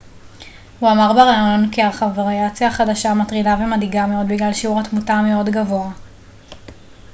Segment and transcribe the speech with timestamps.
[0.79, 1.81] הוא אמר בראיון כי
[2.15, 5.89] הוריאציה החדשה מטרידה ומדאיגה מאוד בגלל שיעור התמותה המאוד גבוה